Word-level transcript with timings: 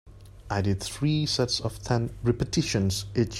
I 0.49 0.61
did 0.63 0.81
three 0.81 1.27
sets 1.27 1.59
of 1.59 1.77
ten 1.83 2.09
repetitions 2.23 3.05
each. 3.15 3.29